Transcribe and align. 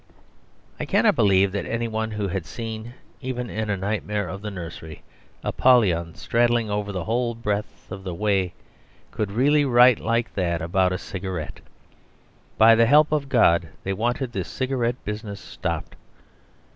I 0.79 0.85
cannot 0.85 1.15
believe 1.15 1.51
that 1.51 1.67
anyone 1.67 2.09
who 2.09 2.27
had 2.29 2.47
seen, 2.47 2.95
even 3.21 3.51
in 3.51 3.69
a 3.69 3.77
nightmare 3.77 4.27
of 4.27 4.41
the 4.41 4.49
nursery, 4.49 5.03
Apollyon 5.43 6.15
straddling 6.15 6.71
over 6.71 6.91
the 6.91 7.03
whole 7.03 7.35
breadth 7.35 7.91
of 7.91 8.03
the 8.03 8.15
way 8.15 8.55
could 9.11 9.29
really 9.29 9.63
write 9.63 9.99
like 9.99 10.33
that 10.33 10.59
about 10.59 10.91
a 10.91 10.97
cigarette. 10.97 11.59
By 12.57 12.73
the 12.73 12.87
help 12.87 13.11
of 13.11 13.29
God, 13.29 13.67
they 13.83 13.93
wanted 13.93 14.31
this 14.33 14.47
cigarette 14.47 15.05
business 15.05 15.39
stopped. 15.39 15.95